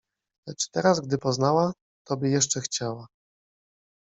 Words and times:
Lecz 0.47 0.69
teraz 0.69 0.99
gdy 1.01 1.17
poznała, 1.17 1.73
to 2.07 2.17
by 2.17 2.29
jeszcze 2.29 2.61
chciała 2.61 3.07